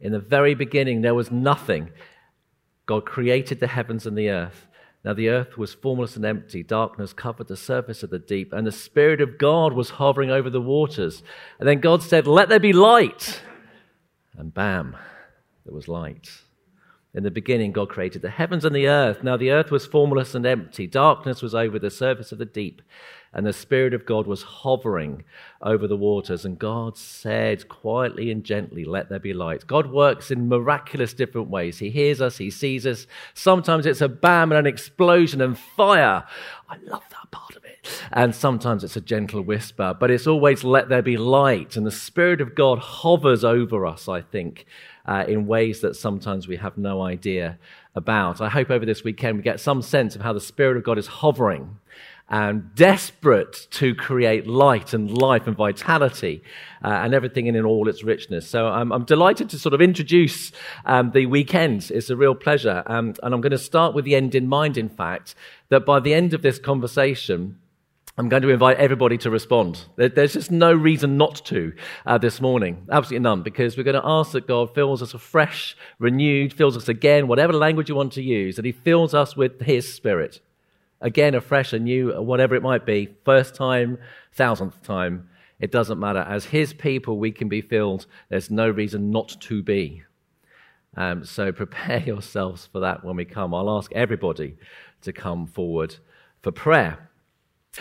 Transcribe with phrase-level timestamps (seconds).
[0.00, 1.90] In the very beginning, there was nothing.
[2.86, 4.66] God created the heavens and the earth.
[5.04, 8.66] Now the earth was formless and empty, darkness covered the surface of the deep, and
[8.66, 11.22] the Spirit of God was hovering over the waters.
[11.58, 13.42] And then God said, Let there be light.
[14.36, 14.96] And bam,
[15.66, 16.30] there was light.
[17.12, 19.22] In the beginning, God created the heavens and the earth.
[19.22, 22.80] Now the earth was formless and empty, darkness was over the surface of the deep,
[23.34, 25.24] and the Spirit of God was hovering
[25.60, 26.44] over the waters.
[26.44, 29.66] And God said quietly and gently, Let there be light.
[29.66, 31.78] God works in miraculous different ways.
[31.78, 33.08] He hears us, He sees us.
[33.34, 36.24] Sometimes it's a bam and an explosion and fire.
[36.68, 37.88] I love that part of it.
[38.12, 41.76] And sometimes it's a gentle whisper, but it's always, Let there be light.
[41.76, 44.64] And the Spirit of God hovers over us, I think.
[45.06, 47.58] Uh, in ways that sometimes we have no idea
[47.94, 48.40] about.
[48.40, 50.96] I hope over this weekend we get some sense of how the Spirit of God
[50.96, 51.78] is hovering
[52.28, 56.42] and desperate to create light and life and vitality
[56.82, 58.48] uh, and everything in, in all its richness.
[58.48, 60.50] So I'm, I'm delighted to sort of introduce
[60.86, 61.90] um, the weekend.
[61.90, 62.82] It's a real pleasure.
[62.86, 65.34] Um, and I'm going to start with the end in mind, in fact,
[65.68, 67.58] that by the end of this conversation,
[68.16, 69.84] I'm going to invite everybody to respond.
[69.96, 71.72] There's just no reason not to
[72.06, 72.86] uh, this morning.
[72.90, 76.88] Absolutely none, because we're going to ask that God fills us afresh, renewed, fills us
[76.88, 80.40] again, whatever language you want to use, that He fills us with His Spirit
[81.04, 83.98] again, afresh, anew, whatever it might be, first time,
[84.32, 85.28] thousandth time,
[85.60, 86.20] it doesn't matter.
[86.20, 88.06] As His people, we can be filled.
[88.30, 90.02] There's no reason not to be.
[90.96, 93.54] Um, so prepare yourselves for that when we come.
[93.54, 94.56] I'll ask everybody
[95.02, 95.94] to come forward
[96.42, 97.10] for prayer.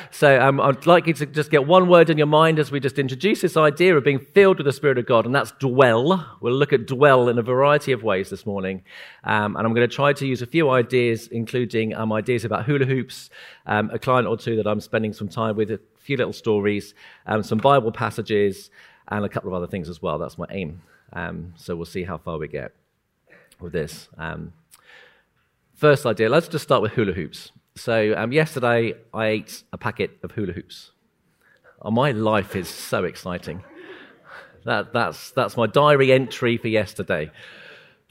[0.09, 2.79] So um, I'd like you to just get one word in your mind as we
[2.79, 6.37] just introduce this idea of being filled with the Spirit of God, and that's dwell.
[6.41, 8.83] We'll look at dwell in a variety of ways this morning.
[9.23, 12.65] Um, and I'm going to try to use a few ideas, including um, ideas about
[12.65, 13.29] hula hoops,
[13.67, 16.95] um, a client or two that I'm spending some time with, a few little stories,
[17.27, 18.71] um, some Bible passages,
[19.09, 20.17] and a couple of other things as well.
[20.17, 20.81] That's my aim.
[21.13, 22.73] Um, so we'll see how far we get
[23.59, 24.09] with this.
[25.75, 27.51] first idea, let's just start with hula hoops.
[27.75, 30.91] So, um, yesterday I ate a packet of hula hoops.
[31.81, 33.63] Oh, my life is so exciting.
[34.63, 37.31] That, that's, that's my diary entry for yesterday.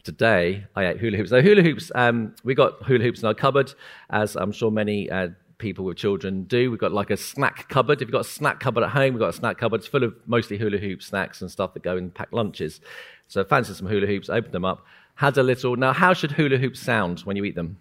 [0.02, 1.30] Today I ate hula hoops.
[1.30, 3.72] So, hula hoops, um, we got hula hoops in our cupboard,
[4.10, 5.28] as I'm sure many uh,
[5.58, 6.68] people with children do.
[6.72, 8.02] We've got like a snack cupboard.
[8.02, 9.80] If you've got a snack cupboard at home, we've got a snack cupboard.
[9.80, 12.80] It's full of mostly hula hoop snacks and stuff that go in packed lunches.
[13.28, 14.84] So, fancy some hula hoops, opened them up,
[15.14, 15.76] had a little.
[15.76, 17.78] Now, how should hula hoops sound when you eat them?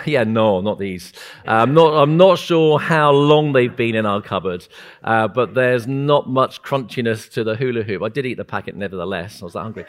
[0.06, 1.12] Yeah, no, not these.
[1.46, 4.66] I'm not, I'm not sure how long they've been in our cupboard,
[5.04, 8.02] uh, but there's not much crunchiness to the hula hoop.
[8.02, 9.42] I did eat the packet nevertheless.
[9.42, 9.84] I was that hungry.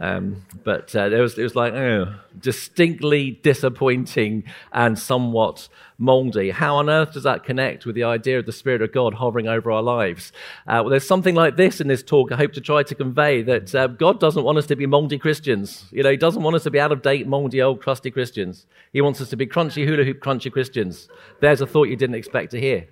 [0.00, 5.68] Um, but uh, it, was, it was like, oh, distinctly disappointing and somewhat
[6.00, 6.50] moldy.
[6.50, 9.46] How on earth does that connect with the idea of the Spirit of God hovering
[9.46, 10.32] over our lives?
[10.66, 13.42] Uh, well, there's something like this in this talk I hope to try to convey
[13.42, 15.84] that uh, God doesn't want us to be moldy Christians.
[15.92, 18.66] You know, He doesn't want us to be out of date, moldy, old, crusty Christians.
[18.92, 21.08] He wants us to be crunchy, hula hoop, crunchy Christians.
[21.40, 22.88] There's a thought you didn't expect to hear.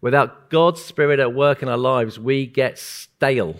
[0.00, 3.56] Without God's Spirit at work in our lives, we get stale.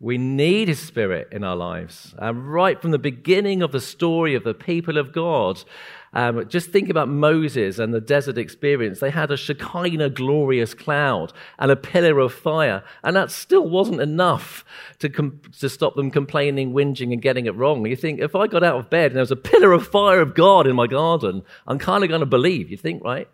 [0.00, 2.14] We need His Spirit in our lives.
[2.18, 5.64] And right from the beginning of the story of the people of God,
[6.12, 9.00] um, just think about Moses and the desert experience.
[9.00, 14.00] They had a Shekinah glorious cloud and a pillar of fire, and that still wasn't
[14.00, 14.64] enough
[15.00, 17.84] to, com- to stop them complaining, whinging, and getting it wrong.
[17.84, 20.20] You think, if I got out of bed and there was a pillar of fire
[20.20, 23.28] of God in my garden, I'm kind of going to believe, you think, right?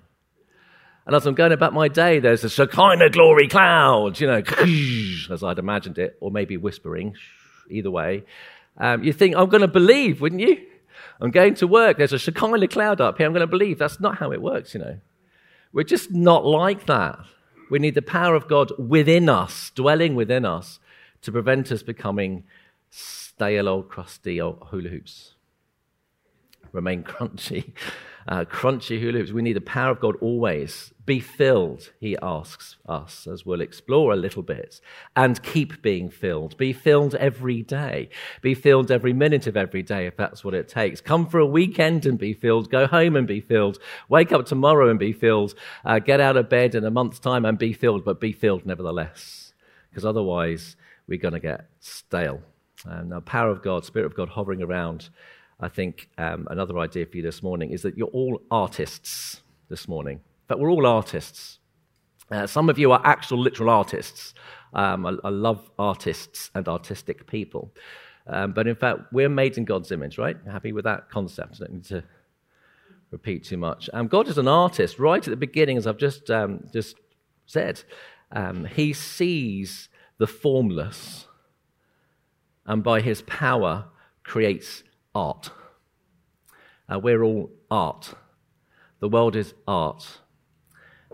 [1.06, 4.42] And as I'm going about my day, there's a Shekinah glory cloud, you know,
[5.30, 7.14] as I'd imagined it, or maybe whispering,
[7.68, 8.24] either way.
[8.78, 10.64] Um, you think, I'm going to believe, wouldn't you?
[11.20, 13.78] I'm going to work, there's a Shekinah cloud up here, I'm going to believe.
[13.78, 14.98] That's not how it works, you know.
[15.72, 17.18] We're just not like that.
[17.70, 20.80] We need the power of God within us, dwelling within us,
[21.22, 22.44] to prevent us becoming
[22.90, 25.34] stale old crusty old hula hoops.
[26.72, 27.72] Remain crunchy
[28.28, 29.32] uh, crunchy hula hoops.
[29.32, 30.92] We need the power of God always.
[31.06, 34.80] Be filled, he asks us, as we'll explore a little bit,
[35.14, 36.56] and keep being filled.
[36.56, 38.08] Be filled every day.
[38.40, 41.02] Be filled every minute of every day, if that's what it takes.
[41.02, 42.70] Come for a weekend and be filled.
[42.70, 43.78] Go home and be filled.
[44.08, 45.54] Wake up tomorrow and be filled.
[45.84, 48.64] Uh, get out of bed in a month's time and be filled, but be filled
[48.64, 49.52] nevertheless.
[49.90, 50.76] Because otherwise,
[51.06, 52.40] we're going to get stale.
[52.86, 55.08] And the power of God, Spirit of God hovering around
[55.60, 59.88] I think um, another idea for you this morning is that you're all artists this
[59.88, 60.16] morning.
[60.16, 61.58] In fact, we're all artists.
[62.30, 64.34] Uh, some of you are actual, literal artists.
[64.72, 67.72] Um, I, I, love artists and artistic people.
[68.26, 70.36] Um, but in fact, we're made in God's image, right?
[70.50, 71.60] Happy with that concept?
[71.60, 72.02] Don't need to
[73.10, 73.88] repeat too much.
[73.92, 76.96] Um, God is an artist right at the beginning, as I've just, um, just
[77.46, 77.82] said.
[78.32, 81.28] Um, he sees the formless,
[82.66, 83.86] and by his power
[84.24, 84.82] creates
[85.14, 85.50] art.
[86.92, 88.14] Uh, we're all art.
[89.00, 90.20] The world is art.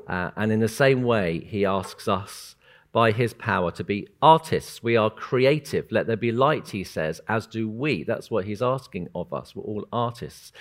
[0.06, 2.56] Uh, and in the same way, he asks us
[2.92, 4.82] by his power to be artists.
[4.82, 5.90] We are creative.
[5.92, 8.02] Let there be light, he says, as do we.
[8.02, 9.54] That's what he's asking of us.
[9.54, 10.52] We're all artists.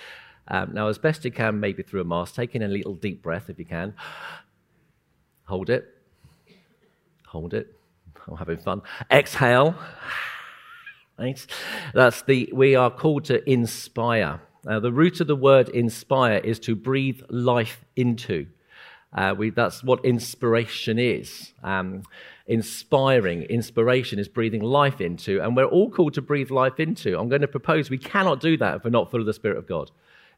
[0.46, 3.22] Um, now, as best you can, maybe through a mask, take in a little deep
[3.22, 3.94] breath if you can.
[5.44, 5.88] Hold it.
[7.26, 7.74] Hold it.
[8.28, 8.82] I'm having fun.
[9.10, 9.74] Exhale.
[11.20, 11.46] Right?
[11.92, 14.40] That's the, we are called to inspire.
[14.66, 18.46] Uh, the root of the word inspire is to breathe life into.
[19.12, 21.52] Uh, we, that's what inspiration is.
[21.62, 22.04] Um,
[22.46, 27.18] inspiring, inspiration is breathing life into, and we're all called to breathe life into.
[27.18, 29.58] I'm going to propose we cannot do that if we're not full of the Spirit
[29.58, 29.90] of God.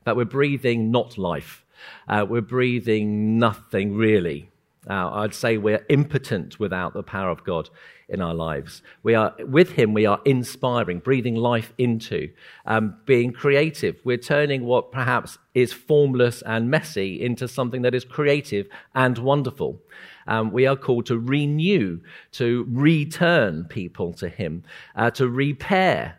[0.04, 1.64] That we're breathing not life.
[2.08, 4.51] Uh, we're breathing nothing really.
[4.88, 7.70] I'd say we're impotent without the power of God
[8.08, 8.82] in our lives.
[9.02, 9.94] We are with Him.
[9.94, 12.30] We are inspiring, breathing life into,
[12.66, 14.00] um, being creative.
[14.04, 19.80] We're turning what perhaps is formless and messy into something that is creative and wonderful.
[20.26, 22.00] Um, we are called to renew,
[22.32, 24.64] to return people to Him,
[24.94, 26.18] uh, to repair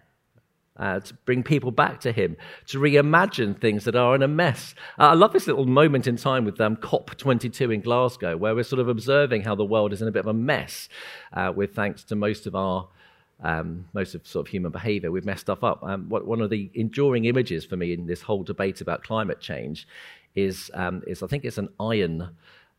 [0.83, 2.35] uh, to bring people back to Him,
[2.67, 4.75] to reimagine things that are in a mess.
[4.99, 8.63] Uh, I love this little moment in time with um, COP22 in Glasgow, where we're
[8.63, 10.89] sort of observing how the world is in a bit of a mess,
[11.31, 12.89] uh, with thanks to most of our
[13.43, 15.09] um, most of sort of human behavior.
[15.09, 15.81] We've messed stuff up.
[15.83, 19.39] Um, what, one of the enduring images for me in this whole debate about climate
[19.39, 19.87] change
[20.35, 22.29] is, um, is I think it's an iron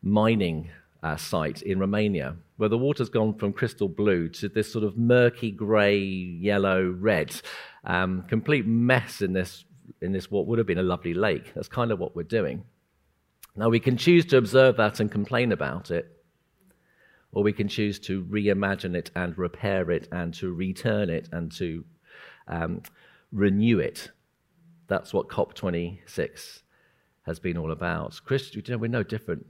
[0.02, 0.70] mining
[1.04, 4.96] uh, site in Romania, where the water's gone from crystal blue to this sort of
[4.96, 7.38] murky grey, yellow, red,
[7.84, 9.66] um, complete mess in this,
[10.00, 11.52] in this what would have been a lovely lake.
[11.54, 12.64] That's kind of what we're doing.
[13.54, 16.10] Now, we can choose to observe that and complain about it,
[17.32, 21.52] or we can choose to reimagine it and repair it and to return it and
[21.52, 21.84] to
[22.48, 22.82] um,
[23.30, 24.10] renew it.
[24.86, 26.62] That's what COP26
[27.26, 28.18] has been all about.
[28.24, 29.44] Christians, you know, we're no different.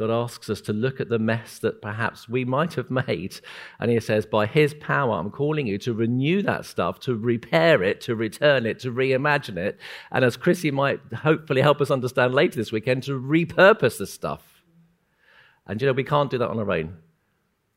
[0.00, 3.38] God asks us to look at the mess that perhaps we might have made.
[3.78, 7.82] And He says, By His power, I'm calling you to renew that stuff, to repair
[7.82, 9.78] it, to return it, to reimagine it.
[10.10, 14.62] And as Chrissy might hopefully help us understand later this weekend, to repurpose the stuff.
[15.66, 16.96] And you know, we can't do that on our own.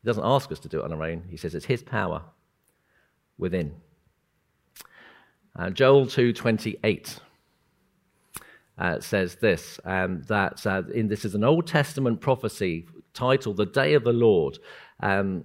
[0.02, 1.24] He doesn't ask us to do it on our own.
[1.28, 2.22] He says it's His power
[3.36, 3.74] within.
[5.54, 7.20] Uh, Joel 2:28
[8.78, 13.66] uh, says this um, that uh, in, this is an Old Testament prophecy titled The
[13.66, 14.58] Day of the Lord,
[15.00, 15.44] um,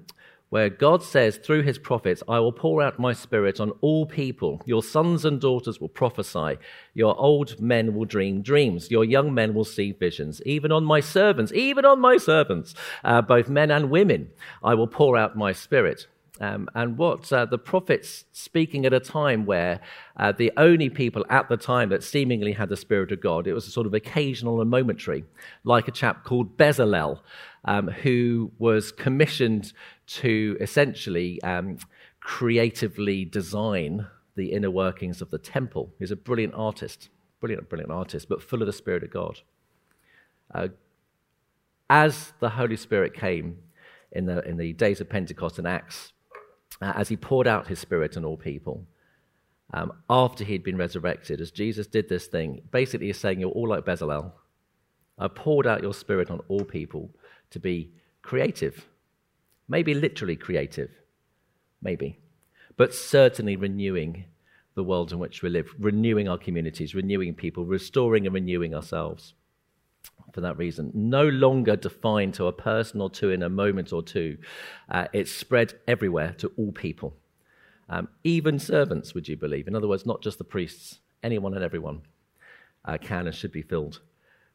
[0.50, 4.62] where God says through his prophets, I will pour out my spirit on all people.
[4.66, 6.58] Your sons and daughters will prophesy.
[6.96, 8.90] Your old men will dream dreams.
[8.90, 10.42] Your young men will see visions.
[10.46, 12.74] Even on my servants, even on my servants,
[13.04, 14.32] uh, both men and women,
[14.64, 16.08] I will pour out my spirit.
[16.42, 19.82] Um, and what uh, the prophets speaking at a time where
[20.16, 23.54] uh, the only people at the time that seemingly had the Spirit of God, it
[23.54, 25.26] was a sort of occasional and momentary,
[25.66, 27.20] like a chap called Bezalel,
[27.66, 29.74] um, who was commissioned
[30.08, 31.78] to essentially um,
[32.22, 35.92] creatively design the inner workings of the temple.
[36.00, 37.10] He's a brilliant artist,
[37.42, 39.42] brilliant, brilliant artist, but full of the Spirit of God.
[40.54, 40.70] Uh,
[41.90, 43.58] as the Holy Spirit came
[44.12, 46.14] in the, in the days of Pentecost and Acts,
[46.82, 48.86] uh, as he poured out his spirit on all people
[49.74, 53.70] um, after he'd been resurrected, as Jesus did this thing, basically he's saying, You're all
[53.70, 54.32] like Bezalel.
[55.18, 57.10] I poured out your spirit on all people
[57.52, 57.92] to be
[58.22, 58.88] creative.
[59.68, 60.90] Maybe literally creative,
[61.82, 62.18] maybe,
[62.78, 64.26] but certainly renewing
[64.74, 69.34] the world in which we live, renewing our communities, renewing people, restoring and renewing ourselves
[70.34, 70.92] for that reason.
[70.94, 74.38] No longer defined to a person or two in a moment or two.
[74.90, 77.14] Uh, it's spread everywhere to all people.
[77.90, 79.68] Um, even servants, would you believe?
[79.68, 82.02] In other words, not just the priests, anyone and everyone
[82.86, 84.02] uh, can and should be filled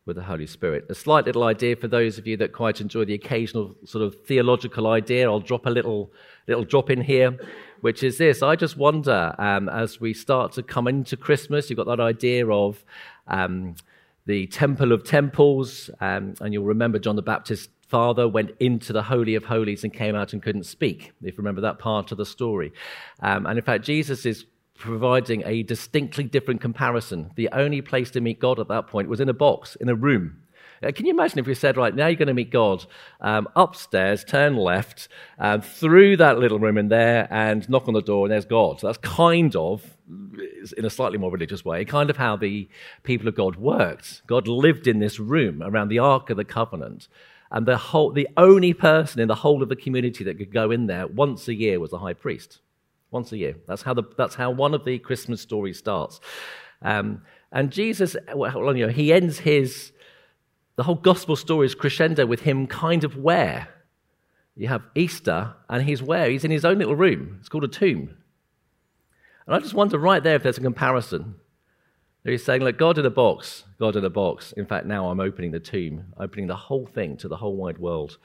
[0.06, 0.84] with the Holy Spirit.
[0.90, 4.14] A slight little idea for those of you that quite enjoy the occasional sort of
[4.26, 5.28] theological idea.
[5.28, 6.12] I'll drop a little,
[6.46, 7.38] little drop in here,
[7.80, 8.42] which is this.
[8.42, 12.46] I just wonder, um, as we start to come into Christmas, you've got that idea
[12.48, 12.84] of.
[13.26, 13.76] Um,
[14.26, 19.02] the Temple of Temples, um, and you'll remember John the Baptist's father went into the
[19.02, 22.18] Holy of Holies and came out and couldn't speak, if you remember that part of
[22.18, 22.72] the story.
[23.20, 27.30] Um, and in fact, Jesus is providing a distinctly different comparison.
[27.36, 29.94] The only place to meet God at that point was in a box, in a
[29.94, 30.40] room.
[30.82, 32.84] Uh, can you imagine if we said, right, now you're going to meet God
[33.20, 38.02] um, upstairs, turn left, um, through that little room in there, and knock on the
[38.02, 38.80] door, and there's God.
[38.80, 42.68] So that's kind of, in a slightly more religious way, kind of how the
[43.02, 44.22] people of God worked.
[44.26, 47.08] God lived in this room around the Ark of the Covenant.
[47.50, 50.70] And the, whole, the only person in the whole of the community that could go
[50.70, 52.60] in there once a year was the high priest.
[53.10, 53.54] Once a year.
[53.68, 56.20] That's how, the, that's how one of the Christmas stories starts.
[56.82, 59.92] Um, and Jesus, well, you know, he ends his,
[60.76, 63.68] the whole gospel story is crescendo with him kind of where?
[64.56, 66.28] You have Easter, and he's where?
[66.28, 67.36] He's in his own little room.
[67.38, 68.16] It's called a tomb.
[69.46, 71.36] And I just wonder right there if there's a comparison.
[72.24, 74.52] He's saying, look, God in a box, God in a box.
[74.52, 77.78] In fact, now I'm opening the tomb, opening the whole thing to the whole wide
[77.78, 78.16] world.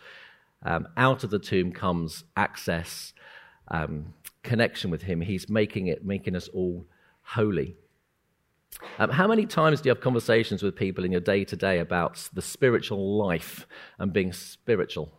[0.63, 3.13] Um, out of the tomb comes access,
[3.67, 5.19] um, connection with Him.
[5.19, 6.85] He's making it, making us all
[7.23, 7.75] holy.
[8.97, 11.79] Um, how many times do you have conversations with people in your day to day
[11.79, 15.11] about the spiritual life and being spiritual?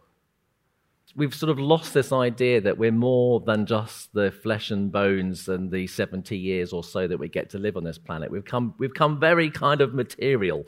[1.17, 5.49] We've sort of lost this idea that we're more than just the flesh and bones
[5.49, 8.31] and the 70 years or so that we get to live on this planet.
[8.31, 10.67] We've come, we've come very kind of material.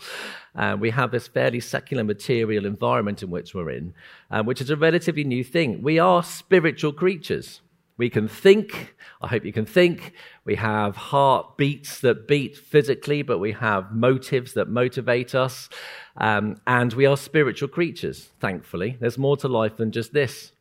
[0.54, 3.94] Uh, we have this fairly secular material environment in which we're in,
[4.30, 5.82] uh, which is a relatively new thing.
[5.82, 7.60] We are spiritual creatures.
[7.98, 8.94] We can think.
[9.20, 10.14] I hope you can think.
[10.44, 15.68] We have heartbeats that beat physically, but we have motives that motivate us.
[16.16, 18.96] Um, and we are spiritual creatures, thankfully.
[18.98, 20.52] There's more to life than just this.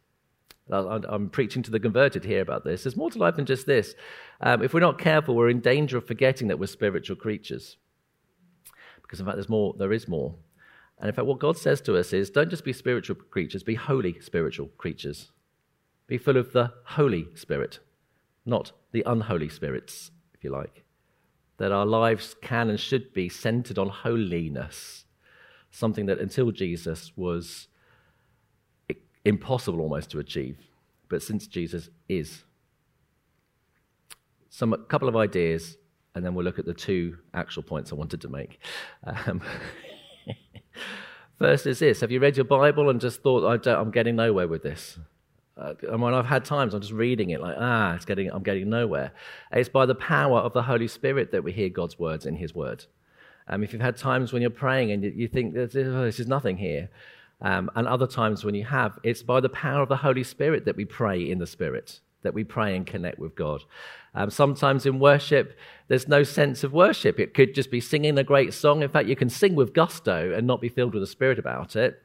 [0.70, 2.84] I'm preaching to the converted here about this.
[2.84, 3.96] There's more to life than just this.
[4.40, 7.78] Um, if we're not careful, we're in danger of forgetting that we're spiritual creatures.
[9.02, 10.36] Because, in fact, there's more, there is more.
[11.00, 13.76] And in fact, what God says to us is don't just be spiritual creatures, be
[13.76, 15.32] holy spiritual creatures.
[16.12, 17.80] Be full of the Holy Spirit,
[18.46, 20.84] not the unholy spirits, if you like.
[21.56, 25.06] That our lives can and should be centered on holiness,
[25.70, 27.70] something that until Jesus was
[29.24, 30.58] impossible almost to achieve,
[31.08, 32.44] but since Jesus is.
[34.50, 35.78] Some, a couple of ideas,
[36.14, 38.60] and then we'll look at the two actual points I wanted to make.
[39.06, 39.42] Um,
[41.40, 44.62] First is this Have you read your Bible and just thought, I'm getting nowhere with
[44.62, 45.00] this?
[45.58, 48.44] Uh, and when I've had times, I'm just reading it like, ah, it's getting, I'm
[48.44, 49.12] getting nowhere.
[49.52, 52.56] It's by the power of the Holy Spirit that we hear God's words in His
[52.56, 52.86] Word.
[53.48, 56.28] Um, if you've had times when you're praying and you, you think, oh, this is
[56.28, 56.90] nothing here,
[57.42, 60.66] um, and other times when you have, it's by the power of the Holy Spirit
[60.66, 63.64] that we pray in the Spirit, that we pray and connect with God.
[64.14, 67.20] Um, sometimes in worship, there's no sense of worship.
[67.20, 68.84] It could just be singing a great song.
[68.84, 71.76] In fact, you can sing with gusto and not be filled with the Spirit about
[71.76, 72.02] it.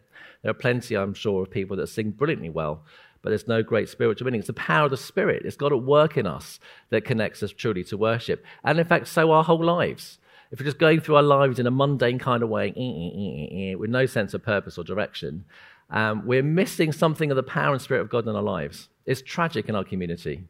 [0.47, 2.85] There are plenty, I'm sure, of people that sing brilliantly well,
[3.21, 4.39] but there's no great spiritual meaning.
[4.39, 5.43] It's the power of the Spirit.
[5.45, 6.61] It's got to work in us
[6.91, 8.45] that connects us truly to worship.
[8.63, 10.21] And in fact, so our whole lives.
[10.53, 13.73] If we're just going through our lives in a mundane kind of way, eh, eh,
[13.73, 15.47] eh, with no sense of purpose or direction,
[15.91, 18.89] um, we're missing something of the power and spirit of God in our lives.
[19.05, 20.45] It's tragic in our community,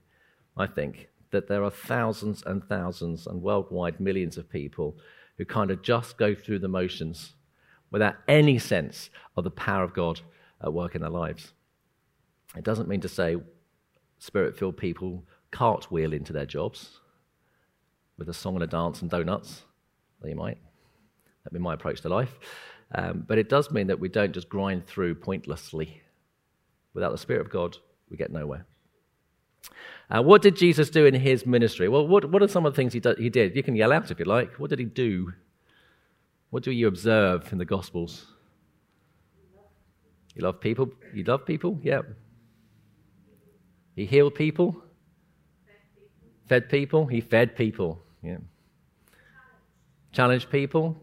[0.59, 4.99] I think, that there are thousands and thousands and worldwide millions of people
[5.39, 7.33] who kind of just go through the motions
[7.91, 10.21] without any sense of the power of God
[10.63, 11.53] at work in their lives.
[12.57, 13.37] It doesn't mean to say
[14.19, 17.01] spirit filled people cartwheel into their jobs
[18.19, 19.63] with a song and a dance and donuts.
[20.23, 20.59] They might.
[21.45, 22.35] That'd be my approach to life.
[22.95, 26.03] Um, but it does mean that we don't just grind through pointlessly.
[26.95, 27.77] Without the Spirit of God,
[28.11, 28.65] we get nowhere.
[30.09, 31.89] Uh, what did Jesus do in his ministry?
[31.89, 33.57] Well, what, what are some of the things he, do, he did?
[33.57, 34.55] You can yell out if you like.
[34.55, 35.33] What did he do?
[36.51, 38.27] What do you observe in the Gospels?
[40.35, 40.91] You love people?
[41.15, 41.79] You love people?
[41.83, 42.03] Yeah.
[43.97, 44.77] He healed people,
[46.47, 47.07] fed people.
[47.07, 48.03] He fed people.
[48.23, 48.39] Yeah.
[50.13, 50.97] Challenged people,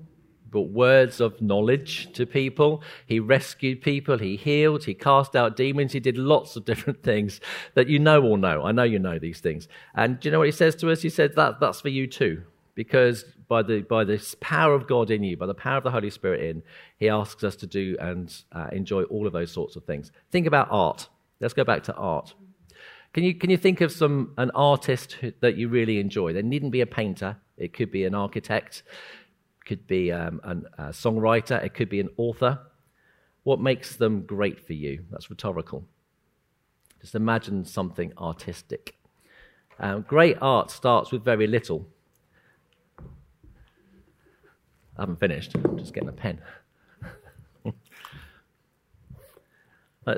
[0.49, 2.83] brought words of knowledge to people.
[3.07, 4.19] He rescued people.
[4.19, 4.83] He healed.
[4.83, 5.93] He cast out demons.
[5.93, 7.41] He did lots of different things
[7.73, 8.63] that you know or know.
[8.63, 9.67] I know you know these things.
[9.95, 11.01] And do you know what he says to us?
[11.01, 12.43] He said that that's for you too.
[12.75, 15.91] Because by the by this power of God in you, by the power of the
[15.91, 16.63] Holy Spirit in,
[16.97, 20.11] He asks us to do and uh, enjoy all of those sorts of things.
[20.31, 21.07] Think about art.
[21.39, 22.33] Let's go back to art.
[23.13, 26.33] Can you, can you think of some, an artist who, that you really enjoy?
[26.33, 27.37] There needn't be a painter.
[27.57, 28.81] It could be an architect,
[29.65, 32.59] could be um, an, a songwriter, it could be an author.
[33.43, 35.05] What makes them great for you?
[35.11, 35.85] That's rhetorical.
[37.01, 38.95] Just imagine something artistic.
[39.79, 41.85] Um, great art starts with very little.
[44.97, 45.55] I haven't finished.
[45.55, 46.39] I'm just getting a pen.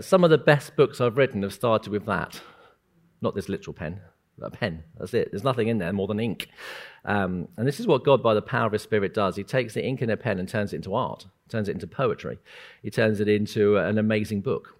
[0.01, 2.41] some of the best books I've written have started with that.
[3.21, 4.01] Not this literal pen,
[4.41, 4.83] a pen.
[4.97, 5.31] That's it.
[5.31, 6.49] There's nothing in there more than ink.
[7.05, 9.35] Um, and this is what God, by the power of His Spirit, does.
[9.35, 11.87] He takes the ink in a pen and turns it into art, turns it into
[11.87, 12.37] poetry.
[12.81, 14.77] He turns it into an amazing book.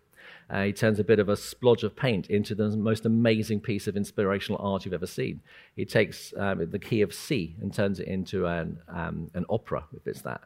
[0.49, 3.87] Uh, he turns a bit of a splodge of paint into the most amazing piece
[3.87, 5.41] of inspirational art you've ever seen.
[5.75, 9.85] He takes um, the key of C and turns it into an, um, an opera,
[9.95, 10.41] if it's that.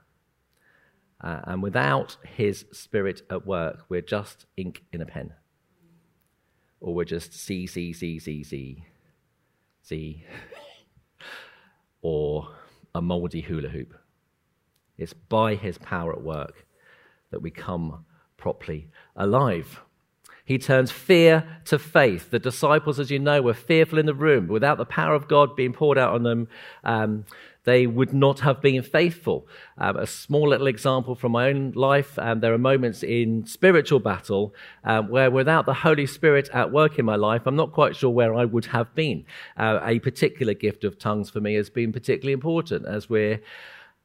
[1.22, 5.34] Uh, and without His Spirit at work, we're just ink in a pen.
[6.80, 8.84] Or we're just C, C, C, C, C,
[9.82, 10.24] C,
[12.02, 12.48] or
[12.96, 13.94] a moldy hula hoop.
[14.98, 16.66] It's by His power at work
[17.32, 18.06] that we come
[18.38, 19.82] properly alive.
[20.50, 22.32] He turns fear to faith.
[22.32, 24.48] The disciples, as you know, were fearful in the room.
[24.48, 26.48] Without the power of God being poured out on them,
[26.84, 27.26] um,
[27.66, 29.48] they would not have been faithful.
[29.78, 34.00] Um, a small little example from my own life um, there are moments in spiritual
[34.00, 37.96] battle um, where, without the Holy Spirit at work in my life, I'm not quite
[37.96, 39.26] sure where I would have been.
[39.56, 43.40] Uh, a particular gift of tongues for me has been particularly important as we're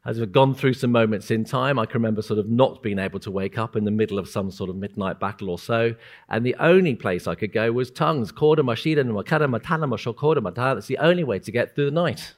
[0.07, 2.99] as we've gone through some moments in time, I can remember sort of not being
[2.99, 5.95] able to wake up in the middle of some sort of midnight battle or so.
[6.29, 8.31] And the only place I could go was tongues.
[8.31, 12.35] That's the only way to get through the night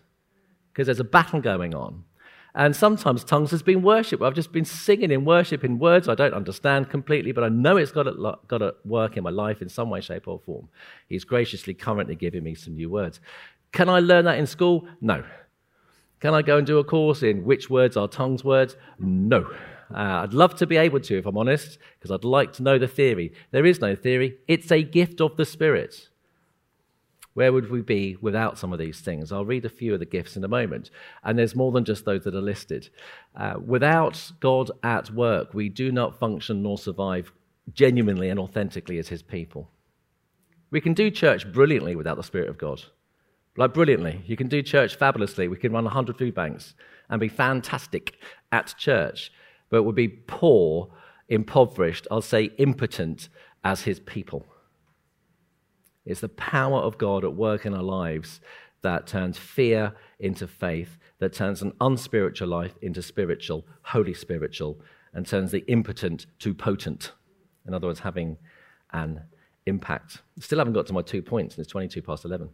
[0.73, 2.05] because there's a battle going on.
[2.55, 4.23] And sometimes tongues has been worship.
[4.23, 7.77] I've just been singing in worship in words I don't understand completely, but I know
[7.77, 10.69] it's got to, got to work in my life in some way, shape, or form.
[11.09, 13.21] He's graciously currently giving me some new words.
[13.73, 14.89] Can I learn that in school?
[15.01, 15.25] No.
[16.21, 18.77] Can I go and do a course in which words are tongues words?
[18.99, 19.51] No.
[19.95, 22.79] Uh, I'd love to be able to, if I'm honest, because I'd like to know
[22.79, 23.33] the theory.
[23.51, 26.09] There is no theory, it's a gift of the Spirit.
[27.35, 29.31] Where would we be without some of these things?
[29.31, 30.91] I'll read a few of the gifts in a moment.
[31.23, 32.89] And there's more than just those that are listed.
[33.37, 37.31] Uh, without God at work, we do not function nor survive
[37.75, 39.69] genuinely and authentically as His people.
[40.71, 42.83] We can do church brilliantly without the Spirit of God.
[43.57, 44.23] Like, brilliantly.
[44.27, 45.49] You can do church fabulously.
[45.49, 46.75] We can run 100 food banks
[47.09, 48.17] and be fantastic
[48.53, 49.33] at church,
[49.71, 50.91] but we'll be poor,
[51.29, 53.29] impoverished, I'll say impotent
[53.65, 54.45] as his people.
[56.05, 58.41] It's the power of God at work in our lives
[58.83, 64.79] that turns fear into faith, that turns an unspiritual life into spiritual, holy spiritual,
[65.13, 67.13] and turns the impotent to potent.
[67.67, 68.37] In other words, having
[68.93, 69.23] an
[69.65, 70.23] impact.
[70.39, 72.51] Still haven't got to my two points, and it's 22 past 11.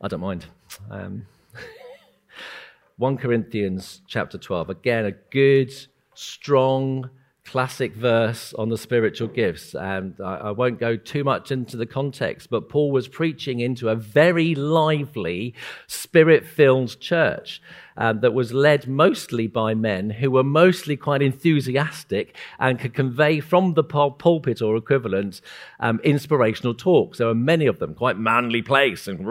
[0.00, 0.46] I don't mind.
[0.90, 1.26] Um,
[2.96, 4.70] 1 Corinthians chapter 12.
[4.70, 5.72] Again, a good,
[6.14, 7.08] strong,
[7.50, 9.74] classic verse on the spiritual gifts.
[9.74, 13.88] And I, I, won't go too much into the context, but Paul was preaching into
[13.88, 15.54] a very lively,
[15.88, 17.60] spirit filled church
[17.96, 23.40] um, that was led mostly by men who were mostly quite enthusiastic and could convey
[23.40, 25.40] from the pulpit or equivalent
[25.80, 27.18] um, inspirational talks.
[27.18, 29.26] There were many of them, quite manly place, and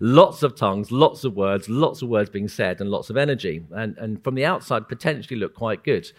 [0.00, 3.66] lots of tongues, lots of words, lots of words being said, and lots of energy.
[3.70, 6.10] And, and from the outside, potentially looked quite good.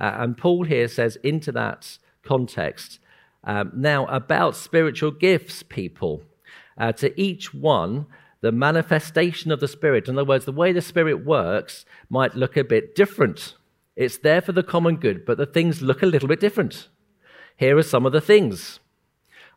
[0.00, 2.98] Uh, and Paul here says, into that context,
[3.44, 6.22] um, now about spiritual gifts, people.
[6.78, 8.06] Uh, to each one,
[8.40, 12.56] the manifestation of the Spirit, in other words, the way the Spirit works, might look
[12.56, 13.54] a bit different.
[13.96, 16.88] It's there for the common good, but the things look a little bit different.
[17.56, 18.80] Here are some of the things.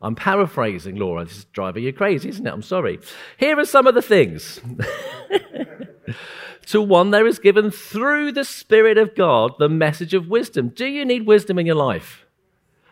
[0.01, 1.23] I'm paraphrasing, Laura.
[1.23, 2.51] This is driving you crazy, isn't it?
[2.51, 2.99] I'm sorry.
[3.38, 4.60] Here are some of the things.
[6.67, 10.69] to one, there is given through the Spirit of God the message of wisdom.
[10.69, 12.26] Do you need wisdom in your life?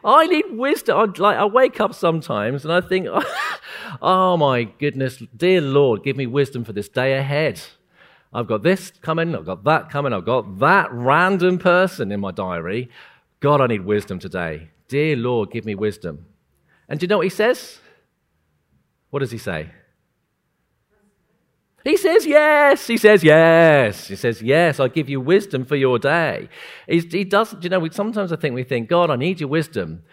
[0.04, 0.98] I need wisdom.
[0.98, 3.08] I, like, I wake up sometimes and I think,
[4.02, 7.62] oh my goodness, dear Lord, give me wisdom for this day ahead.
[8.34, 12.32] I've got this coming, I've got that coming, I've got that random person in my
[12.32, 12.90] diary.
[13.42, 14.70] God, I need wisdom today.
[14.88, 16.26] Dear Lord, give me wisdom.
[16.88, 17.80] And do you know what he says?
[19.10, 19.70] What does he say?
[21.84, 22.86] He says yes.
[22.86, 24.08] He says yes.
[24.08, 24.80] He says yes.
[24.80, 26.50] I give you wisdom for your day.
[26.88, 30.04] He's, he doesn't, You know, sometimes I think we think, God, I need your wisdom.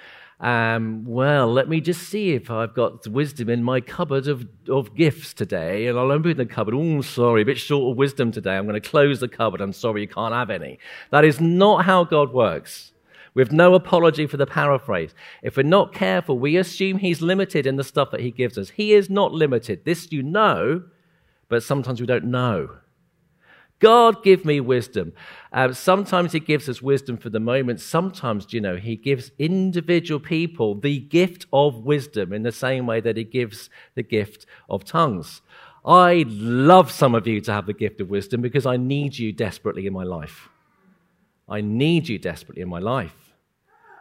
[0.40, 4.94] Um, well, let me just see if I've got wisdom in my cupboard of, of
[4.94, 5.88] gifts today.
[5.88, 6.74] And I'll open the cupboard.
[6.74, 8.56] Oh, sorry, a bit short of wisdom today.
[8.56, 9.60] I'm going to close the cupboard.
[9.60, 10.78] I'm sorry, you can't have any.
[11.10, 12.92] That is not how God works.
[13.34, 15.14] With no apology for the paraphrase.
[15.42, 18.70] If we're not careful, we assume He's limited in the stuff that He gives us.
[18.70, 19.84] He is not limited.
[19.84, 20.82] This you know
[21.48, 22.76] but sometimes we don't know.
[23.80, 25.12] God, give me wisdom.
[25.52, 27.80] Uh, sometimes He gives us wisdom for the moment.
[27.80, 33.00] Sometimes, you know, He gives individual people the gift of wisdom in the same way
[33.00, 35.42] that He gives the gift of tongues.
[35.84, 39.32] I love some of you to have the gift of wisdom because I need you
[39.32, 40.48] desperately in my life.
[41.48, 43.27] I need you desperately in my life.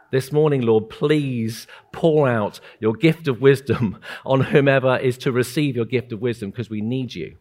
[0.10, 5.76] This morning, Lord, please pour out your gift of wisdom on whomever is to receive
[5.76, 7.38] your gift of wisdom because we need you.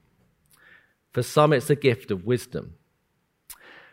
[1.12, 2.74] For some, it's the gift of wisdom.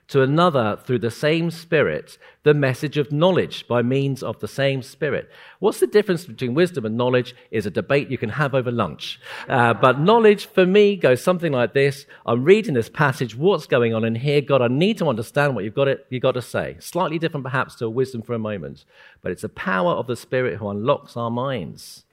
[0.09, 4.81] To another through the same Spirit the message of knowledge by means of the same
[4.81, 5.29] Spirit.
[5.59, 9.19] What's the difference between wisdom and knowledge is a debate you can have over lunch.
[9.47, 13.93] Uh, but knowledge for me goes something like this I'm reading this passage, what's going
[13.93, 14.41] on in here?
[14.41, 16.75] God, I need to understand what you've got, it, you've got to say.
[16.79, 18.83] Slightly different perhaps to wisdom for a moment,
[19.21, 22.05] but it's the power of the Spirit who unlocks our minds.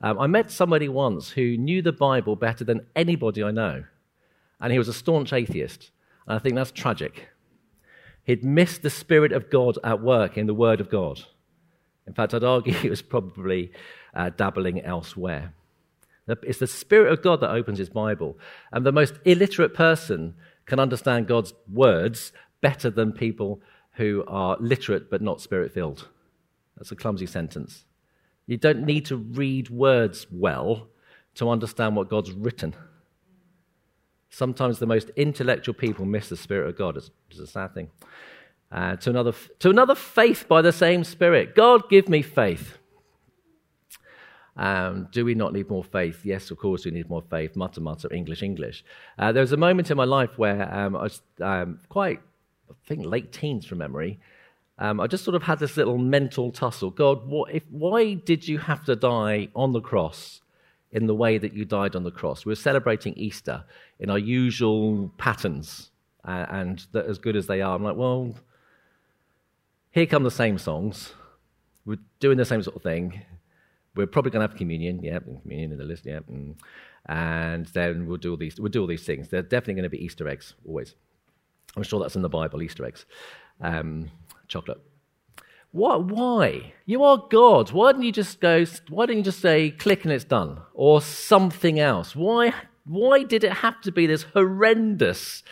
[0.00, 3.84] Um, I met somebody once who knew the Bible better than anybody I know,
[4.60, 5.90] and he was a staunch atheist.
[6.28, 7.28] And I think that's tragic.
[8.22, 11.22] He'd missed the Spirit of God at work in the Word of God.
[12.06, 13.72] In fact, I'd argue he was probably
[14.14, 15.54] uh, dabbling elsewhere.
[16.28, 18.38] It's the Spirit of God that opens his Bible.
[18.70, 20.34] And the most illiterate person
[20.66, 23.62] can understand God's words better than people
[23.92, 26.08] who are literate but not spirit filled.
[26.76, 27.86] That's a clumsy sentence.
[28.46, 30.88] You don't need to read words well
[31.36, 32.74] to understand what God's written.
[34.30, 36.96] Sometimes the most intellectual people miss the Spirit of God.
[36.96, 37.90] It's, a sad thing.
[38.70, 41.54] Uh, to, another, to another faith by the same Spirit.
[41.54, 42.78] God, give me faith.
[44.56, 46.20] Um, do we not need more faith?
[46.24, 47.54] Yes, of course, we need more faith.
[47.54, 48.84] Mutter, mutter, English, English.
[49.18, 52.20] Uh, there was a moment in my life where um, I was um, quite,
[52.68, 54.18] I think, late teens from memory.
[54.78, 56.90] Um, I just sort of had this little mental tussle.
[56.90, 60.40] God, what if, why did you have to die on the cross
[60.92, 62.46] in the way that you died on the cross?
[62.46, 63.64] We're celebrating Easter
[63.98, 65.90] in our usual patterns,
[66.24, 68.34] uh, and as good as they are, I'm like, well,
[69.90, 71.12] here come the same songs.
[71.84, 73.22] We're doing the same sort of thing.
[73.94, 76.54] We're probably going to have communion, yeah, communion in the list, yeah, mm.
[77.06, 78.60] and then we'll do all these.
[78.60, 79.28] We'll do all these things.
[79.28, 80.94] They're definitely going to be Easter eggs, always.
[81.76, 83.06] I'm sure that's in the Bible, Easter eggs,
[83.60, 84.10] um,
[84.46, 84.80] chocolate.
[85.72, 86.06] What?
[86.06, 86.72] Why?
[86.86, 87.72] You are God.
[87.72, 88.64] Why didn't you just go?
[88.88, 92.16] Why didn't you just say click and it's done, or something else?
[92.16, 92.54] Why
[92.88, 95.42] why did it have to be this horrendous,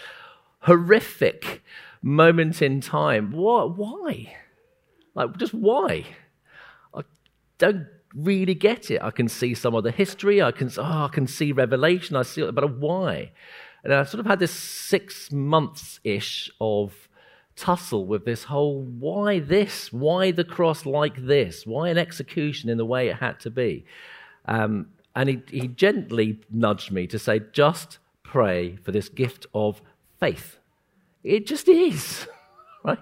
[0.61, 1.62] horrific
[2.02, 3.31] moment in time?
[3.33, 4.35] What, why?
[5.14, 6.07] Like, just why?
[6.94, 7.02] I
[7.59, 9.02] don't really get it.
[9.02, 10.40] I can see some of the history.
[10.40, 12.16] I can, oh, I can see Revelation.
[12.16, 13.33] I see, but why?
[13.85, 17.09] And I sort of had this six months ish of
[17.57, 19.92] tussle with this whole why this?
[19.92, 21.66] Why the cross like this?
[21.66, 23.85] Why an execution in the way it had to be?
[24.45, 29.81] Um, and he, he gently nudged me to say, just pray for this gift of
[30.21, 30.59] faith.
[31.25, 32.29] It just is,
[32.85, 33.01] right?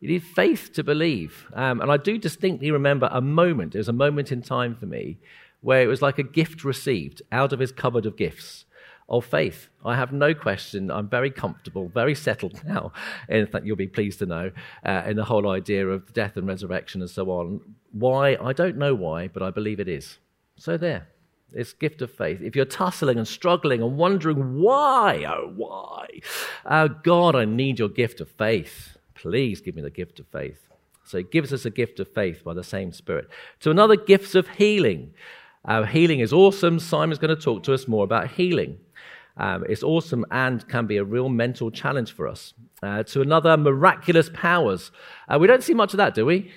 [0.00, 1.46] You need faith to believe.
[1.52, 4.86] Um, and I do distinctly remember a moment, it was a moment in time for
[4.86, 5.18] me,
[5.60, 8.64] where it was like a gift received out of his cupboard of gifts
[9.10, 9.68] of faith.
[9.84, 10.90] I have no question.
[10.90, 12.92] I'm very comfortable, very settled now.
[13.28, 14.52] In fact, you'll be pleased to know
[14.84, 17.60] uh, in the whole idea of death and resurrection and so on.
[17.92, 18.36] Why?
[18.40, 20.18] I don't know why, but I believe it is.
[20.56, 21.08] So there,
[21.52, 22.40] it's gift of faith.
[22.40, 26.06] If you're tussling and struggling and wondering why, oh why,
[26.66, 28.96] oh God, I need your gift of faith.
[29.14, 30.68] Please give me the gift of faith.
[31.04, 33.28] So he gives us a gift of faith by the same Spirit.
[33.60, 35.12] To another, gifts of healing.
[35.64, 36.78] Uh, healing is awesome.
[36.78, 38.78] Simon's going to talk to us more about healing.
[39.40, 42.54] Um, it's awesome and can be a real mental challenge for us.
[42.82, 44.92] Uh, to another, miraculous powers.
[45.28, 46.52] Uh, we don't see much of that, do we?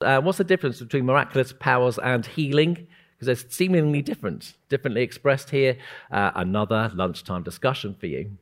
[0.00, 2.88] Uh, what's the difference between miraculous powers and healing?
[3.22, 5.76] because they're seemingly different, differently expressed here.
[6.10, 8.36] Uh, another lunchtime discussion for you.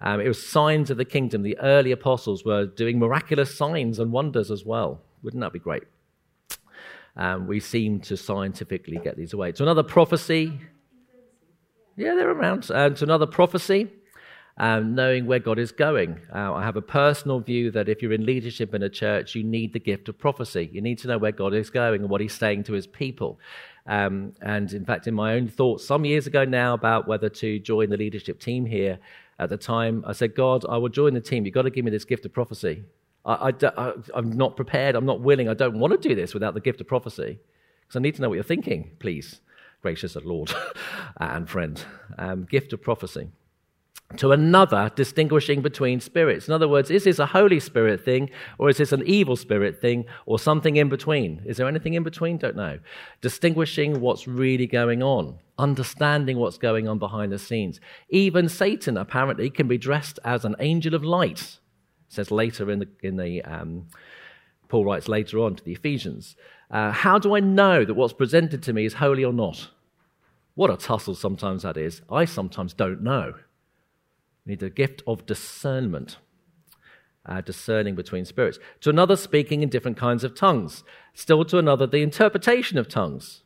[0.00, 1.42] Um, it was signs of the kingdom.
[1.42, 5.00] The early apostles were doing miraculous signs and wonders as well.
[5.22, 5.84] Wouldn't that be great?
[7.16, 9.52] Um, we seem to scientifically get these away.
[9.52, 10.58] To another prophecy.
[11.96, 12.64] Yeah, they're around.
[12.64, 13.88] To another prophecy.
[14.56, 16.20] Um, knowing where God is going.
[16.32, 19.42] Uh, I have a personal view that if you're in leadership in a church, you
[19.42, 20.70] need the gift of prophecy.
[20.72, 23.40] You need to know where God is going and what He's saying to His people.
[23.86, 27.58] Um, and in fact, in my own thoughts some years ago now about whether to
[27.58, 29.00] join the leadership team here,
[29.40, 31.44] at the time I said, God, I will join the team.
[31.44, 32.84] You've got to give me this gift of prophecy.
[33.26, 33.52] I,
[34.14, 34.94] am not prepared.
[34.94, 35.48] I'm not willing.
[35.48, 37.38] I don't want to do this without the gift of prophecy
[37.80, 39.40] because I need to know what you're thinking, please,
[39.84, 40.50] gracious Lord
[41.20, 41.84] and friend.
[42.16, 43.28] Um, gift of prophecy
[44.16, 46.48] to another, distinguishing between spirits.
[46.48, 49.80] In other words, is this a Holy Spirit thing, or is this an evil spirit
[49.82, 51.42] thing, or something in between?
[51.44, 52.38] Is there anything in between?
[52.38, 52.78] Don't know.
[53.20, 57.78] Distinguishing what's really going on, understanding what's going on behind the scenes.
[58.08, 61.58] Even Satan, apparently, can be dressed as an angel of light.
[62.08, 63.86] Says later in the, in the um,
[64.68, 66.36] Paul writes later on to the Ephesians.
[66.70, 69.70] Uh, how do I know that what's presented to me is holy or not?
[70.54, 72.02] What a tussle sometimes that is.
[72.10, 73.34] I sometimes don't know.
[74.44, 76.18] We need the gift of discernment,
[77.26, 78.58] uh, discerning between spirits.
[78.82, 80.84] To another, speaking in different kinds of tongues.
[81.12, 83.42] Still to another, the interpretation of tongues.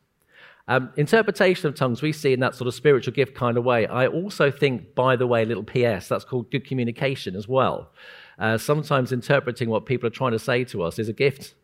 [0.67, 3.87] Um, interpretation of tongues we see in that sort of spiritual gift kind of way.
[3.87, 7.91] I also think, by the way, little PS, that's called good communication as well.
[8.37, 11.55] Uh, sometimes interpreting what people are trying to say to us is a gift.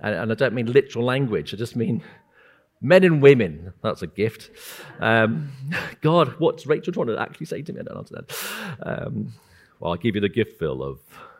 [0.00, 2.02] And, and I don't mean literal language, I just mean
[2.80, 3.72] men and women.
[3.82, 4.50] That's a gift.
[5.00, 5.52] Um,
[6.00, 7.80] God, what's Rachel trying to actually say to me?
[7.80, 8.26] I don't understand.
[8.82, 9.32] Um,
[9.78, 10.98] well, I'll give you the gift, Phil, of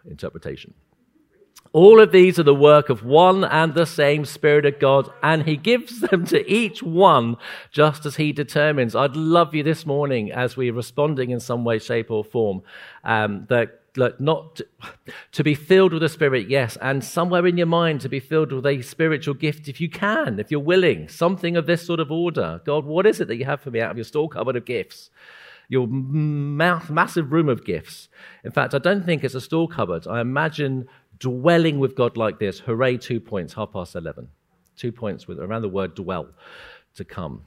[0.09, 0.75] interpretation.
[1.73, 5.45] All of these are the work of one and the same Spirit of God, and
[5.45, 7.37] He gives them to each one
[7.71, 8.97] just as He determines.
[8.97, 12.63] I'd love you this morning as we're responding in some way, shape, or form
[13.05, 14.67] um, that like not to,
[15.33, 18.53] to, be filled with the Spirit, yes, and somewhere in your mind to be filled
[18.53, 22.11] with a spiritual gift if you can, if you're willing, something of this sort of
[22.11, 22.61] order.
[22.65, 24.65] God, what is it that you have for me out of your store cupboard of
[24.65, 25.11] gifts?
[25.69, 28.09] Your ma- massive room of gifts.
[28.45, 30.07] In fact, I don't think it's a store cupboard.
[30.07, 32.61] I imagine dwelling with God like this.
[32.61, 34.29] Hooray, two points, half past 11.
[34.77, 36.29] Two points with, around the word dwell
[36.95, 37.43] to come.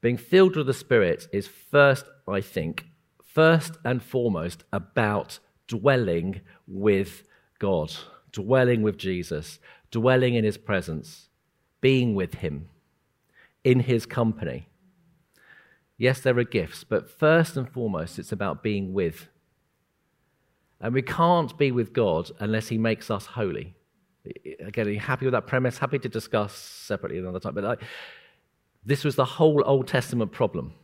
[0.00, 2.84] Being filled with the Spirit is first, I think,
[3.34, 7.24] first and foremost about dwelling with
[7.58, 7.92] God,
[8.32, 9.58] dwelling with Jesus,
[9.90, 11.28] dwelling in his presence,
[11.80, 12.68] being with him,
[13.64, 14.68] in his company.
[15.98, 19.28] Yes, there are gifts, but first and foremost, it's about being with.
[20.80, 23.74] And we can't be with God unless he makes us holy.
[24.60, 25.78] Again, are you happy with that premise?
[25.78, 27.54] Happy to discuss separately another time.
[27.54, 27.80] But
[28.84, 30.74] this was the whole Old Testament problem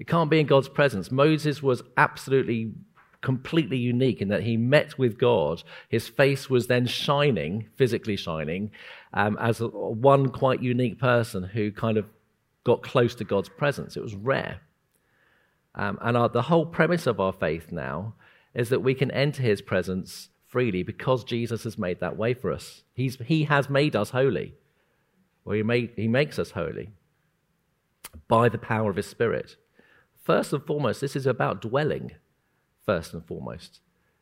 [0.00, 1.10] it can't be in God's presence.
[1.10, 2.72] Moses was absolutely,
[3.20, 5.62] completely unique in that he met with God.
[5.90, 8.70] His face was then shining, physically shining,
[9.12, 12.06] um, as a, one quite unique person who kind of
[12.64, 13.94] got close to God's presence.
[13.94, 14.62] It was rare.
[15.74, 18.14] Um, and our, the whole premise of our faith now
[18.54, 22.50] is that we can enter his presence freely because Jesus has made that way for
[22.50, 22.84] us.
[22.94, 24.54] He's, he has made us holy,
[25.44, 26.88] or he, made, he makes us holy
[28.28, 29.56] by the power of his Spirit.
[30.22, 32.12] First and foremost, this is about dwelling,
[32.84, 33.80] first and foremost.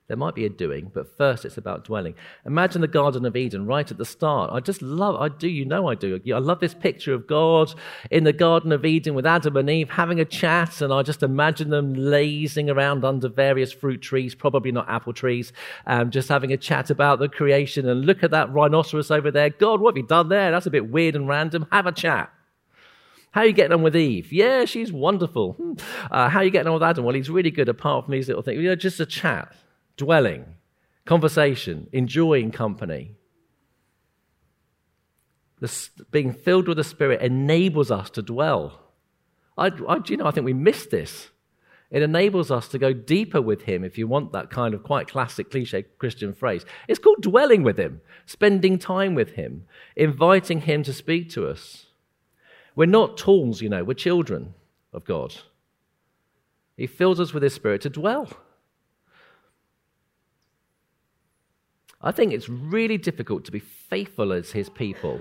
[0.08, 2.14] There might be a doing, but first it's about dwelling.
[2.46, 4.50] Imagine the Garden of Eden right at the start.
[4.50, 6.18] I just love, I do, you know I do.
[6.34, 7.74] I love this picture of God
[8.11, 11.22] in the Garden of Eden with Adam and Eve having a chat, and I just
[11.22, 15.52] imagine them lazing around under various fruit trees, probably not apple trees,
[15.87, 17.87] um, just having a chat about the creation.
[17.87, 19.50] And look at that rhinoceros over there.
[19.50, 20.50] God, what have you done there?
[20.50, 21.66] That's a bit weird and random.
[21.70, 22.32] Have a chat.
[23.30, 24.32] How are you getting on with Eve?
[24.32, 25.52] Yeah, she's wonderful.
[25.52, 25.72] Hmm.
[26.10, 27.04] Uh, how are you getting on with Adam?
[27.04, 28.60] Well, he's really good apart from these little things.
[28.60, 29.54] You know, just a chat,
[29.96, 30.46] dwelling,
[31.04, 33.12] conversation, enjoying company.
[35.60, 38.80] The, being filled with the Spirit enables us to dwell.
[39.56, 41.28] I, I, you know, I think we miss this.
[41.90, 45.08] It enables us to go deeper with Him, if you want that kind of quite
[45.08, 46.64] classic cliche Christian phrase.
[46.86, 49.64] It's called dwelling with Him, spending time with Him,
[49.96, 51.86] inviting Him to speak to us.
[52.78, 54.54] We're not tools, you know, we're children
[54.92, 55.34] of God.
[56.76, 58.28] He fills us with His Spirit to dwell.
[62.00, 65.18] I think it's really difficult to be faithful as His people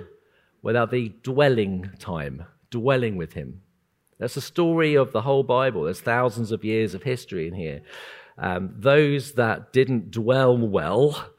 [0.61, 3.63] without the dwelling time, dwelling with Him.
[4.19, 5.85] That's the story of the whole Bible.
[5.85, 7.81] There's thousands of years of history in here.
[8.37, 11.31] Um, those that didn't dwell well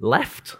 [0.00, 0.56] left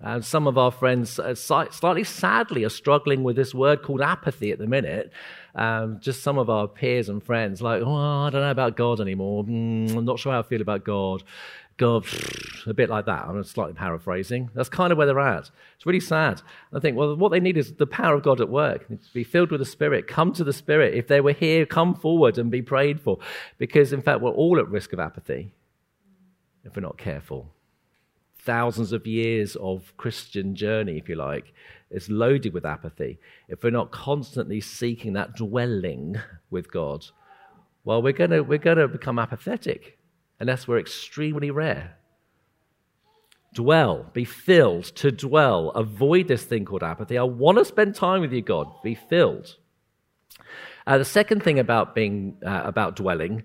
[0.00, 4.52] and some of our friends, uh, slightly sadly, are struggling with this word called apathy
[4.52, 5.12] at the minute.
[5.56, 7.94] Um, just some of our peers and friends, like, oh,
[8.26, 9.42] I don't know about God anymore.
[9.42, 11.24] Mm, I'm not sure how I feel about God.
[11.78, 12.06] God,
[12.66, 13.26] a bit like that.
[13.26, 14.50] I'm slightly paraphrasing.
[14.54, 15.50] That's kind of where they're at.
[15.76, 16.42] It's really sad.
[16.72, 18.88] I think, well, what they need is the power of God at work.
[18.88, 20.08] To be filled with the Spirit.
[20.08, 20.94] Come to the Spirit.
[20.94, 23.18] If they were here, come forward and be prayed for.
[23.58, 25.54] Because, in fact, we're all at risk of apathy
[26.64, 27.52] if we're not careful
[28.48, 31.52] thousands of years of Christian journey, if you like,
[31.90, 33.18] is loaded with apathy.
[33.46, 36.16] If we're not constantly seeking that dwelling
[36.48, 37.04] with God,
[37.84, 39.98] well, we're going we're going to become apathetic
[40.40, 41.98] unless we're extremely rare.
[43.52, 45.68] Dwell, be filled, to dwell.
[45.70, 47.18] Avoid this thing called apathy.
[47.18, 48.66] I want to spend time with you, God.
[48.82, 49.56] Be filled.
[50.86, 53.42] Uh, the second thing about being uh, about dwelling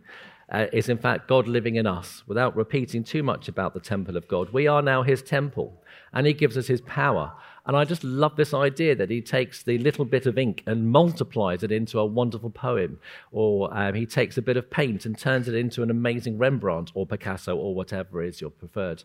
[0.53, 2.23] uh, is in fact God living in us.
[2.27, 5.81] Without repeating too much about the temple of God, we are now his temple,
[6.13, 7.33] and he gives us his power.
[7.65, 10.91] And I just love this idea that he takes the little bit of ink and
[10.91, 12.99] multiplies it into a wonderful poem,
[13.31, 16.91] or um, he takes a bit of paint and turns it into an amazing Rembrandt
[16.93, 19.03] or Picasso or whatever is your preferred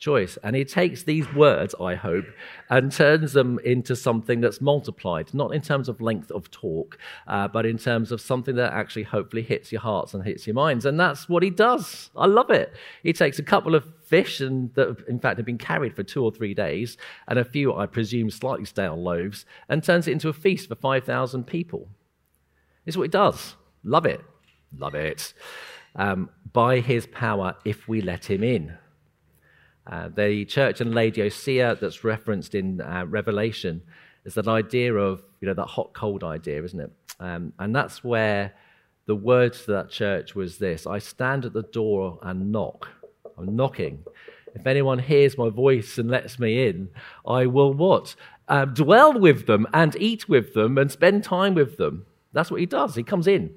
[0.00, 0.38] choice.
[0.42, 2.24] And he takes these words, I hope,
[2.68, 7.46] and turns them into something that's multiplied, not in terms of length of talk, uh,
[7.46, 10.84] but in terms of something that actually hopefully hits your hearts and hits your minds.
[10.84, 12.10] And that's what he does.
[12.16, 12.72] I love it.
[13.02, 16.24] He takes a couple of fish and that in fact have been carried for two
[16.24, 16.96] or three days
[17.28, 20.74] and a few i presume slightly stale loaves and turns it into a feast for
[20.74, 21.86] 5000 people
[22.84, 24.20] this is what he does love it
[24.76, 25.32] love it
[25.94, 28.76] um, by his power if we let him in
[29.90, 33.82] uh, the church in Laodicea that's referenced in uh, Revelation
[34.24, 36.92] is that idea of, you know, that hot cold idea, isn't it?
[37.18, 38.54] Um, and that's where
[39.06, 42.88] the words to that church was this I stand at the door and knock.
[43.36, 44.04] I'm knocking.
[44.54, 46.90] If anyone hears my voice and lets me in,
[47.26, 48.14] I will what?
[48.48, 52.06] Uh, dwell with them and eat with them and spend time with them.
[52.32, 52.94] That's what he does.
[52.94, 53.54] He comes in.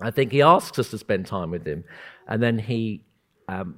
[0.00, 1.84] I think he asks us to spend time with him,
[2.26, 3.04] and then he
[3.48, 3.76] um,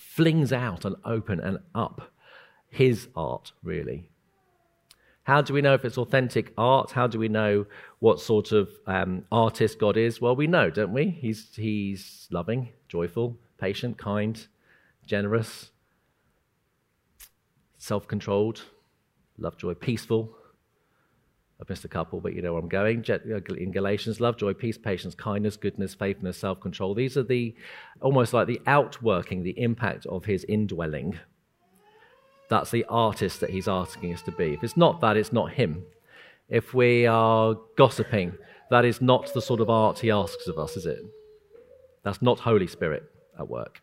[0.00, 2.10] flings out and open and up
[2.70, 4.08] his art, really.
[5.24, 6.92] How do we know if it's authentic art?
[6.92, 7.66] How do we know
[7.98, 10.18] what sort of um, artist God is?
[10.18, 11.10] Well, we know, don't we?
[11.10, 14.46] He's, he's loving, joyful, patient, kind,
[15.06, 15.70] generous,
[17.76, 18.62] self controlled,
[19.36, 20.34] love, joy, peaceful.
[21.60, 23.04] I've missed a couple, but you know where I'm going.
[23.08, 26.94] Uh, in Galatians, love, joy, peace, patience, kindness, goodness, faithfulness, self control.
[26.94, 27.54] These are the
[28.00, 31.18] almost like the outworking, the impact of his indwelling.
[32.48, 34.54] That's the artist that he's asking us to be.
[34.54, 35.84] If it's not that, it's not him.
[36.48, 38.32] If we are gossiping,
[38.70, 40.98] that is not the sort of art he asks of us, is it?
[42.02, 43.04] That's not Holy Spirit
[43.38, 43.82] at work.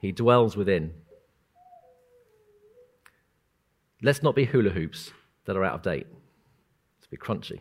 [0.00, 0.92] He dwells within.
[4.02, 5.12] Let's not be hula hoops
[5.44, 6.06] that are out of date.
[6.98, 7.60] Let's be crunchy.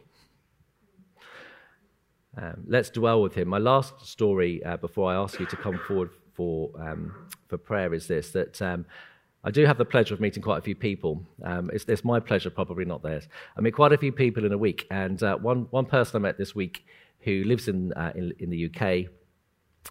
[2.36, 3.48] Um, let's dwell with him.
[3.48, 7.94] My last story uh, before I ask you to come forward for, um, for prayer
[7.94, 8.86] is this that um,
[9.44, 11.22] I do have the pleasure of meeting quite a few people.
[11.44, 13.28] Um, it's, it's, my pleasure, probably not theirs.
[13.58, 16.20] I meet quite a few people in a week, and uh, one, one person I
[16.20, 16.86] met this week
[17.20, 19.12] who lives in, uh, in, in, the UK.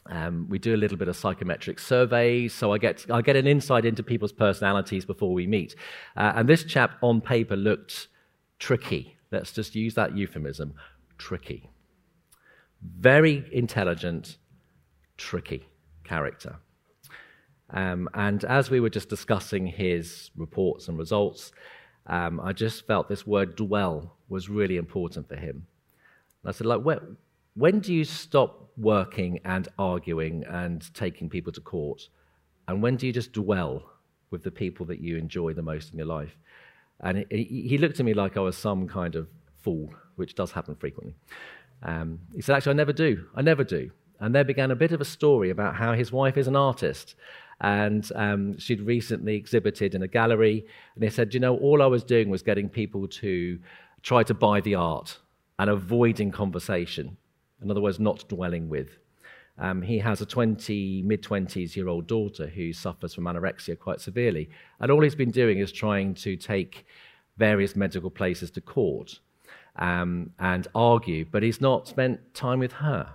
[0.07, 3.47] Um, we do a little bit of psychometric surveys, so I get, I get an
[3.47, 5.75] insight into people's personalities before we meet.
[6.17, 8.09] Uh, and this chap on paper looked
[8.59, 9.17] tricky.
[9.31, 10.75] Let's just use that euphemism
[11.19, 11.71] tricky.
[12.83, 14.39] Very intelligent,
[15.17, 15.67] tricky
[16.05, 16.57] character.
[17.71, 21.53] Um, and as we were just discussing his reports and results,
[22.07, 25.67] um, I just felt this word dwell was really important for him.
[26.43, 27.17] And I said, like, when,
[27.55, 32.09] when do you stop working and arguing and taking people to court?
[32.69, 33.83] And when do you just dwell
[34.31, 36.37] with the people that you enjoy the most in your life?
[37.01, 39.29] And he, looked at me like I was some kind of
[39.61, 41.15] fool, which does happen frequently.
[41.83, 43.27] Um, he said, Actually, I never do.
[43.35, 43.91] I never do.
[44.21, 47.17] And there began a bit of a story about how his wife is an artist.
[47.61, 50.65] And um, she'd recently exhibited in a gallery.
[50.95, 53.59] And he said, You know, all I was doing was getting people to
[54.03, 55.19] try to buy the art
[55.59, 57.17] and avoiding conversation.
[57.63, 58.99] In other words, not dwelling with.
[59.59, 64.01] Um, he has a 20, mid 20s year old daughter who suffers from anorexia quite
[64.01, 64.49] severely.
[64.81, 66.87] And all he's been doing is trying to take
[67.37, 69.21] various medical places to court
[69.77, 73.09] um, and argue, but he's not spent time with her.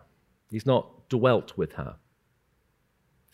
[0.49, 1.95] He's not dwelt with her.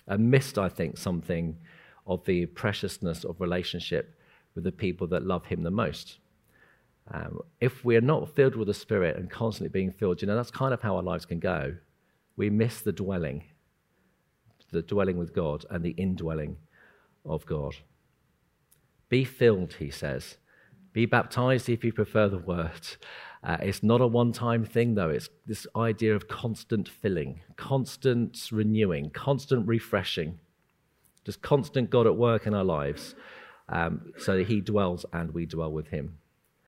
[0.07, 1.57] And missed, I think, something
[2.05, 4.19] of the preciousness of relationship
[4.55, 6.19] with the people that love him the most.
[7.11, 10.51] Um, if we're not filled with the Spirit and constantly being filled, you know, that's
[10.51, 11.75] kind of how our lives can go.
[12.37, 13.43] We miss the dwelling,
[14.71, 16.57] the dwelling with God and the indwelling
[17.25, 17.75] of God.
[19.09, 20.37] Be filled, he says.
[20.93, 22.87] Be baptized if you prefer the word.
[23.43, 25.09] Uh, it's not a one time thing, though.
[25.09, 30.39] It's this idea of constant filling, constant renewing, constant refreshing,
[31.25, 33.15] just constant God at work in our lives
[33.69, 36.19] um, so that He dwells and we dwell with Him.